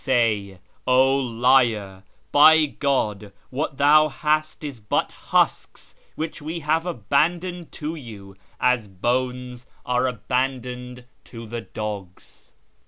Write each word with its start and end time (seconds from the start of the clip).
Say,' 0.03 0.57
0 0.89 1.17
liar! 1.17 2.01
By 2.31 2.65
God, 2.65 3.31
ichat 3.53 3.77
thou 3.77 4.09
hast 4.09 4.63
is 4.63 4.79
but 4.79 5.11
husks 5.11 5.93
which 6.15 6.41
ice 6.41 6.63
have 6.63 6.87
abandoned, 6.87 7.71
to 7.73 7.93
you 7.93 8.35
as 8.59 8.87
bones 8.87 9.67
arc 9.85 10.07
abandoned 10.15 11.05
to 11.25 11.45
the 11.45 11.61
dogs.' 11.61 12.51